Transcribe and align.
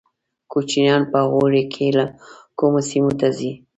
کوچیان 0.51 1.01
په 1.11 1.19
اوړي 1.33 1.63
کې 1.73 1.87
کومو 2.59 2.79
سیمو 2.89 3.11
ته 3.19 3.27
ځي؟ 3.37 3.51